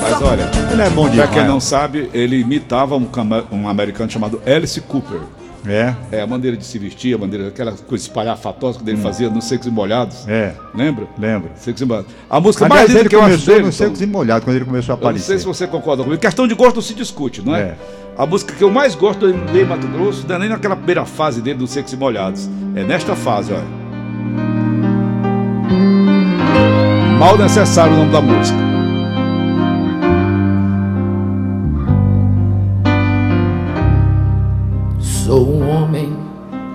[0.00, 3.06] Mas olha, Ele é bom pra quem não sabe, ele imitava um,
[3.52, 5.20] um americano chamado Alice Cooper.
[5.68, 9.28] É, É a maneira de se vestir, a maneira, aquela coisa espalhafatosa que ele fazia
[9.28, 10.24] nos Secos e Molhados.
[10.24, 10.30] Hum.
[10.30, 11.06] é, Lembra?
[11.18, 11.50] lembro.
[11.56, 12.12] Secos e Molhados.
[12.30, 13.62] A música Aliás, mais linda ele que eu acho dele...
[13.64, 15.38] nos secos e molhados, quando ele começou a Eu não sei aparecer.
[15.40, 16.20] se você concorda comigo.
[16.22, 17.60] Questão de gosto não se discute, não é?
[17.62, 17.74] É.
[18.16, 21.04] A música que eu mais gosto do Ney Mato Grosso não é nem naquela primeira
[21.04, 22.48] fase dele dos Secos e Molhados.
[22.76, 23.64] É nesta fase, olha.
[27.18, 28.65] Mal necessário o nome da música.
[35.26, 36.16] Sou um homem,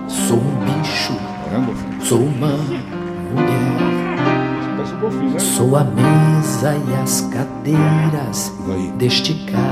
[0.06, 1.14] sou um bicho,
[2.02, 3.48] sou uma mulher.
[5.32, 5.38] né?
[5.38, 8.52] Sou a mesa e as cadeiras
[8.98, 9.62] deste cabaré.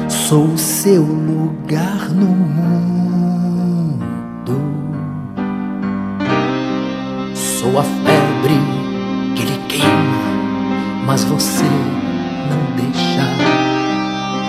[0.09, 3.95] Sou o seu lugar no mundo.
[7.33, 8.74] Sou a febre
[11.15, 11.63] mas você
[12.51, 13.25] não deixa.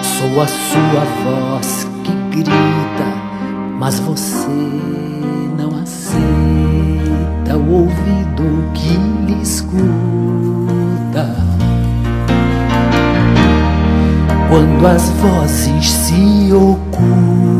[0.01, 3.05] Sou a sua voz que grita,
[3.77, 4.49] mas você
[5.59, 8.97] não aceita o ouvido que
[9.27, 9.75] lhe escuta.
[14.49, 17.54] Quando as vozes se ocultam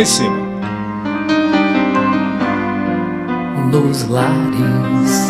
[0.00, 0.50] lá em cima.
[3.70, 5.28] nos lares.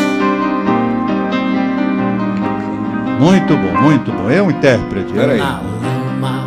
[3.19, 4.31] Muito bom, muito bom.
[4.31, 5.13] É um intérprete.
[5.13, 5.39] Pera aí.
[5.39, 6.47] Na lama,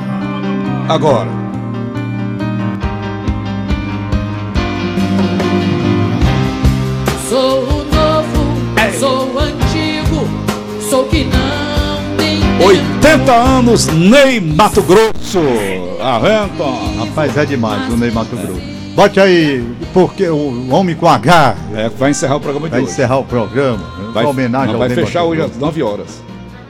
[0.89, 1.42] Agora.
[13.13, 15.39] 40 anos, Ney Mato Grosso.
[16.02, 16.63] Arrenta.
[16.97, 18.60] Rapaz, é demais o Ney Mato Grosso.
[18.95, 21.56] Bote aí, porque o Homem com H.
[21.76, 22.88] É, vai encerrar o programa de vai hoje.
[22.88, 23.78] Vai encerrar o programa.
[24.13, 25.54] Vai, homenagem vai fechar Mato hoje Grosso.
[25.54, 26.23] às 9 horas.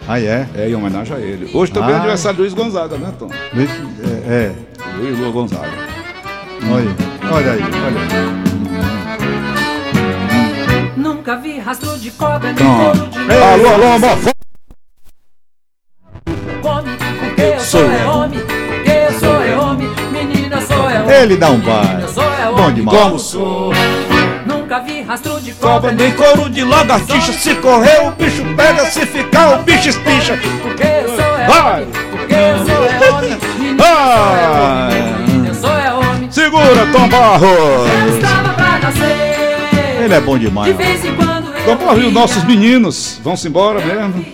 [0.06, 0.46] Ah, é?
[0.54, 1.50] É, em homenagem a ele.
[1.54, 1.96] Hoje também é ah.
[1.96, 3.30] é aniversário do Luiz Gonzaga, né, Tom?
[3.54, 3.70] Luiz,
[4.28, 4.52] é, é.
[4.98, 5.72] Luiz Lua Gonzaga.
[6.70, 6.94] Olha,
[7.32, 8.44] olha aí, olha aí.
[10.98, 13.18] Nunca vi rastro de cobra, nem couro de...
[13.32, 14.33] Alô, alô, homofóbico!
[21.24, 22.04] Ele dá um baile.
[22.04, 23.00] é Bom demais.
[23.00, 23.72] Como sou?
[24.46, 27.32] Nunca vi rastro de Cobra nem couro de lagartixa.
[27.32, 28.86] Se correr, o bicho pega.
[28.86, 30.38] Se ficar, o bicho espicha.
[30.62, 31.74] porque eu sou é Vai.
[31.84, 36.32] homem, porque eu sou é homem, menina sou é homem, menina sou é homem.
[36.32, 38.16] Segura, Tom Eu Barros.
[38.16, 40.04] estava pra nascer.
[40.04, 40.76] Ele é bom De demais.
[40.76, 44.26] vez em quando eu Tom Barros e os nossos meninos vão-se embora mesmo.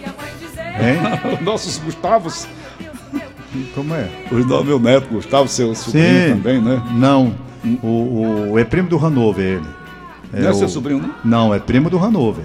[0.82, 1.34] Hein?
[1.36, 2.48] Os nossos Gustavos.
[3.74, 4.08] Como é?
[4.32, 6.36] Os no- meu neto Gustavo, seu sobrinho Sim.
[6.42, 6.82] também, né?
[6.94, 7.34] Não.
[7.84, 9.66] O, o- é primo do Hanover, ele.
[10.34, 11.14] É Não é seu o- sobrinho, não?
[11.48, 12.44] Não, é primo do Hanover.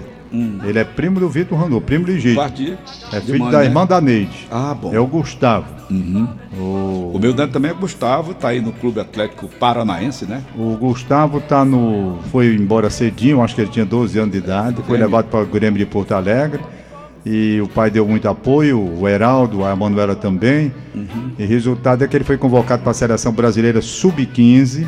[0.65, 2.41] Ele é primo do Vitor Hanover, primo legítimo.
[2.41, 2.77] Parte de-
[3.15, 3.65] É filho mãe, da né?
[3.65, 4.47] irmã da Neide.
[4.51, 4.93] Ah, bom.
[4.93, 5.65] É o Gustavo.
[6.57, 10.41] O meu neto também é Gustavo, tá aí no Clube Atlético Paranaense, né?
[10.57, 12.19] O Gustavo tá no.
[12.31, 14.81] Foi embora cedinho, acho que ele tinha 12 anos de idade.
[14.85, 16.59] Foi levado para o Grêmio de Porto Alegre.
[17.25, 20.71] E o pai deu muito apoio, o Heraldo, a Manuela também.
[21.39, 24.87] E resultado é que ele foi convocado para a seleção brasileira sub-15.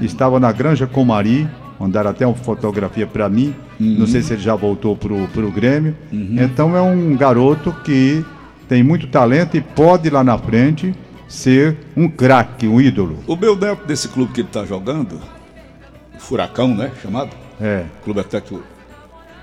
[0.00, 1.48] Estava na Granja Comari.
[1.78, 3.54] Mandaram até uma fotografia para mim.
[3.78, 5.94] Não sei se ele já voltou pro, pro Grêmio.
[6.12, 8.24] Então é um garoto que
[8.68, 10.92] tem muito talento e pode lá na frente
[11.28, 13.18] ser um craque, um ídolo.
[13.26, 15.20] O meu neto desse clube que ele tá jogando,
[16.16, 16.90] o Furacão, né?
[17.02, 17.84] Chamado É.
[18.02, 18.62] Clube Atlético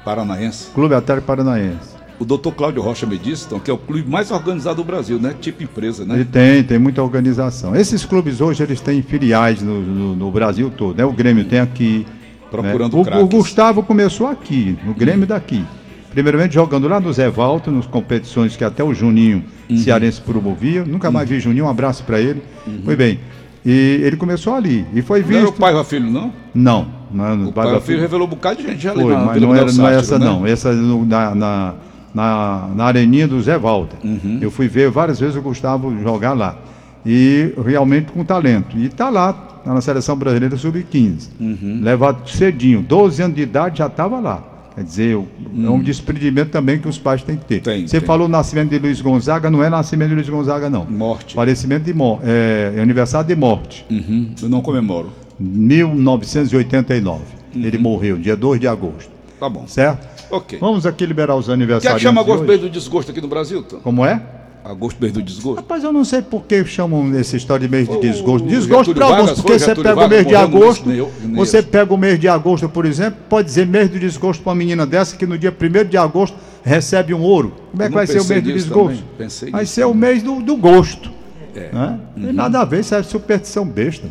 [0.03, 0.69] Paranaense.
[0.71, 1.93] Clube Atlético Paranaense.
[2.23, 5.19] O doutor Cláudio Rocha me disse, então, que é o clube mais organizado do Brasil,
[5.19, 5.35] né?
[5.41, 6.27] Tipo empresa, Ele né?
[6.31, 7.75] tem, tem muita organização.
[7.75, 11.03] Esses clubes hoje eles têm filiais no, no- no Brasil todo, né?
[11.03, 12.05] O Grêmio tem aqui.
[12.49, 13.17] Procurando né?
[13.17, 15.65] o, o Gustavo começou aqui, no Grêmio daqui.
[16.11, 19.77] Primeiramente jogando lá no Zé Valto, nas competições que até o Juninho Uhum.
[19.77, 20.85] Cearense promovia.
[20.85, 22.41] Nunca mais vi Juninho, um abraço para ele.
[22.85, 23.19] Foi bem.
[23.65, 24.85] E ele começou ali.
[24.93, 25.25] E foi Uhum.
[25.27, 25.59] Não era o visto.
[25.59, 26.31] pai e o filho, não?
[26.53, 29.25] Não, não, O pai e o filho revelou um bocado de gente ali Foi, na
[29.25, 30.25] mas Vila não, era, não é essa né?
[30.25, 30.45] não.
[30.47, 31.73] Essa no- na, na,
[32.13, 33.97] na, na areninha do Zé Walter.
[34.03, 34.39] Uhum.
[34.41, 36.57] Eu fui ver várias vezes o Gustavo jogar lá.
[37.05, 38.77] e realmente com talento.
[38.77, 41.29] E está lá, tá na seleção brasileira sub-15.
[41.39, 41.79] Uhum.
[41.81, 44.43] Levado cedinho, 12 anos de idade já estava lá.
[44.75, 47.61] Quer dizer, é um desprendimento também que os pais têm que ter.
[47.61, 48.07] Tem, Você tem.
[48.07, 50.83] falou nascimento de Luiz Gonzaga, não é nascimento de Luiz Gonzaga, não.
[50.85, 51.35] Morte.
[51.35, 52.23] Falecimento de morte.
[52.25, 53.85] É, é aniversário de morte.
[53.91, 54.31] Uhum.
[54.41, 55.11] Eu não comemoro.
[55.39, 57.21] 1989.
[57.55, 59.11] Ele morreu, dia 2 de agosto.
[59.39, 59.65] Tá bom.
[59.67, 60.07] Certo?
[60.33, 60.57] Ok.
[60.59, 62.01] Vamos aqui liberar os O que é que aniversários.
[62.01, 63.77] chama agosto mês do desgosto aqui no Brasil, Tom?
[63.77, 64.19] Como é?
[64.65, 65.57] Agosto mês do desgosto?
[65.57, 68.47] Rapaz, eu não sei por que chamam essa história de mês de desgosto.
[68.47, 70.89] Desgosto para alguns, porque você pega o mês de agosto,
[71.35, 74.55] você pega o mês de agosto, por exemplo, pode dizer mês do desgosto para uma
[74.55, 77.53] menina dessa que no dia 1 de agosto recebe um ouro.
[77.71, 79.03] Como é que vai ser o mês do desgosto?
[79.51, 81.11] Vai ser o mês do, do gosto.
[81.53, 81.69] É.
[81.71, 81.99] Né?
[82.15, 84.09] Não tem nada a ver, isso é superstição besta.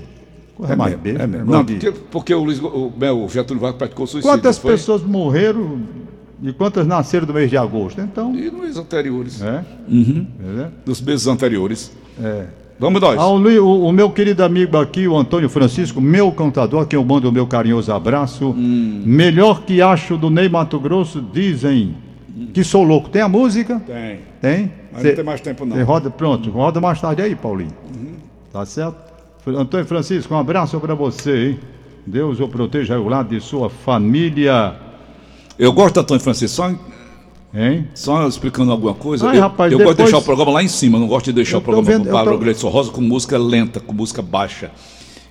[0.54, 1.22] Coisa mais mesmo, besta.
[1.22, 1.50] é mesmo.
[1.50, 2.92] Não, porque, porque o, Luiz, o,
[3.24, 4.30] o Getúlio Vargas praticou suicídio.
[4.30, 5.80] Quantas pessoas morreram
[6.42, 8.00] e quantas nasceram do mês de agosto?
[8.00, 9.40] Então, E nos anteriores.
[9.42, 9.64] é.
[9.88, 10.26] Uhum.
[10.40, 10.68] Entendeu?
[10.84, 11.92] Dos meses anteriores.
[12.22, 12.46] É.
[12.78, 13.16] Vamos nós.
[13.18, 17.04] Ao o, o meu querido amigo aqui, o Antônio Francisco, meu contador, a quem eu
[17.04, 18.48] mando o meu carinhoso abraço.
[18.50, 19.02] Hum.
[19.06, 21.94] Melhor que acho do Ney Mato Grosso, dizem
[22.52, 23.08] que sou louco.
[23.08, 23.80] Tem a música?
[23.86, 24.18] Tem.
[24.40, 24.72] Tem?
[24.92, 25.84] Mas Cê- não tem mais tempo, não.
[25.84, 27.70] roda, pronto, roda mais tarde aí, Paulinho.
[28.52, 28.96] Tá certo?
[29.46, 31.58] Antônio Francisco, um abraço para você, hein?
[32.06, 34.74] Deus o proteja ao lado de sua família,
[35.62, 36.70] Eu gosto do Antônio Francisco, só,
[37.54, 37.86] hein?
[37.94, 39.28] só explicando alguma coisa.
[39.28, 41.26] Ai, eu rapaz, eu gosto de depois- deixar o programa lá em cima, não gosto
[41.26, 43.92] de deixar Eu o programa vendo- com Pablo tô- Gleison Rosa com música lenta, com
[43.92, 44.70] música baixa.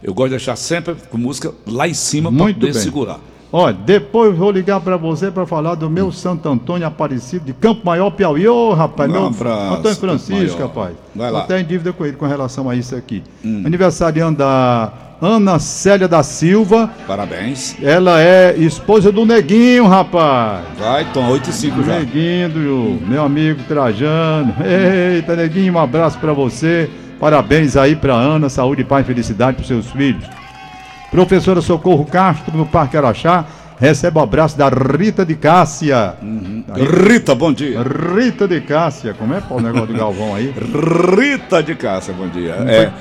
[0.02, 2.82] Eu gosto de deixar sempre com música lá em cima para poder bem.
[2.82, 3.20] segurar.
[3.54, 7.86] Olha, depois vou ligar para você para falar do meu Santo Antônio Aparecido de Campo
[7.86, 8.48] Maior, Piauí.
[8.48, 10.96] Ô, rapaz, Um meu abraço, Antônio Francisco, rapaz.
[11.14, 11.46] Vai lá.
[11.50, 11.58] Hum.
[11.58, 13.22] Em dívida com ele com relação a isso aqui.
[13.44, 16.90] Aniversariando da Ana Célia da Silva.
[17.06, 17.76] Parabéns.
[17.80, 20.66] Ela é esposa do Neguinho, rapaz.
[20.80, 22.00] Vai, Tom, 8 e 5 já.
[22.00, 24.56] Neguinho, do meu amigo Trajano.
[24.66, 26.90] Eita, Neguinho, um abraço para você.
[27.20, 30.26] Parabéns aí para Ana, saúde, paz e felicidade para seus filhos.
[31.12, 33.46] Professora Socorro Castro, no Parque Araxá,
[33.78, 36.16] recebe o abraço da Rita de Cássia.
[36.74, 37.80] Aí, Rita, bom dia.
[37.84, 40.52] Rita de Cássia, como é pô, o negócio do Galvão aí?
[41.16, 42.54] Rita de Cássia, bom dia.
[42.54, 42.92] É.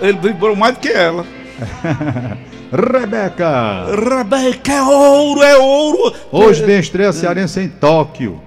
[0.00, 1.24] Ele vibrou mais do que ela.
[2.72, 3.86] Rebeca!
[3.86, 6.14] Rebeca, é ouro, é ouro.
[6.30, 8.40] Hoje tem estreia cearense em Tóquio.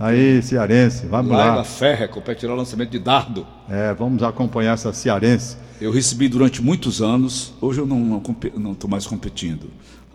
[0.00, 1.64] Aí, cearense, vamos Laila lá.
[1.64, 3.46] Ferrer competirá o lançamento de dardo.
[3.68, 5.56] É, vamos acompanhar essa cearense.
[5.80, 9.70] Eu recebi durante muitos anos, hoje eu não não compe- não estou mais competindo.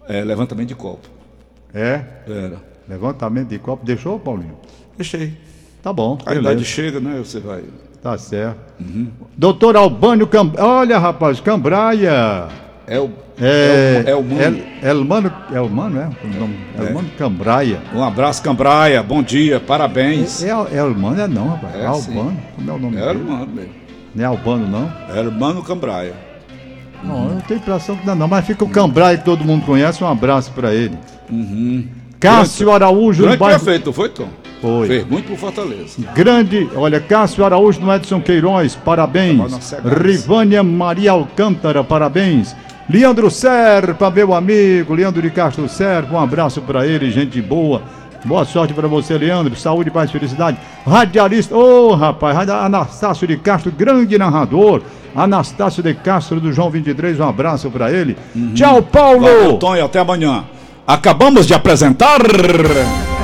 [0.08, 1.08] É, levantamento de copo.
[1.73, 2.62] É, Era.
[2.88, 3.86] levantamento de copo.
[3.86, 4.58] Deixou, Paulinho?
[4.97, 5.34] Deixei.
[5.82, 6.65] Tá bom, A idade beleza.
[6.65, 7.17] chega, né?
[7.19, 7.63] Você vai.
[8.04, 8.58] Tá certo.
[9.38, 10.52] Doutor Albânio Cam...
[10.60, 12.48] Olha, rapaz, Cambraia.
[12.86, 13.10] É o.
[13.39, 14.42] É, É o, é o mundo.
[14.42, 16.10] El- Elmano, Elmano, é?
[16.24, 16.58] O nome?
[16.78, 17.80] Elmano Cambraia.
[17.96, 19.02] Um abraço, Cambraia.
[19.02, 20.44] Bom dia, parabéns.
[20.44, 21.76] É, é Elmano, é não, rapaz.
[21.76, 22.38] É, É, Albano.
[22.56, 23.20] Como é o nome É dele?
[23.20, 23.72] irmão mesmo.
[24.13, 24.92] Não é Albano, não?
[25.16, 26.13] É irmão Cambraia.
[27.04, 28.28] Não, eu tenho impressão que não, não.
[28.28, 30.04] Mas fica o Cambraia que todo mundo conhece.
[30.04, 30.98] Um abraço pra ele.
[32.20, 33.60] Cássio Araújo, Grande bairro...
[33.60, 34.28] prefeito, foi, Tom?
[34.63, 34.88] Foi.
[34.88, 35.97] Fez muito por Fortaleza.
[36.15, 39.54] Grande, olha, Cássio Araújo no Edson Queiroz, parabéns.
[39.62, 40.02] Cegas.
[40.02, 42.56] Rivânia Maria Alcântara, parabéns.
[42.89, 47.82] Leandro Serpa, meu amigo, Leandro de Castro Serpa, um abraço pra ele, gente boa.
[48.23, 49.54] Boa sorte pra você, Leandro.
[49.58, 50.58] Saúde, paz e felicidade.
[50.88, 54.82] Radialista, ô rapaz, Radi- Anastácio de Castro, grande narrador.
[55.13, 58.15] Anastácio de Castro do João 23, um abraço pra ele.
[58.56, 59.60] Tchau, Paulo.
[59.60, 60.45] Valeu, e até amanhã.
[60.88, 62.19] Acabamos de apresentar.